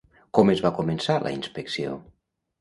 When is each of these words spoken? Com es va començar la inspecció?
Com 0.37 0.47
es 0.53 0.63
va 0.67 0.71
començar 0.77 1.19
la 1.25 1.35
inspecció? 1.35 1.93